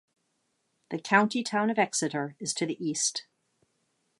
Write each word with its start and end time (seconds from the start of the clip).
The 0.89 0.97
county 0.97 1.43
town 1.43 1.69
of 1.69 1.77
Exeter 1.77 2.35
is 2.39 2.55
to 2.55 2.65
the 2.65 2.83
east. 2.83 3.27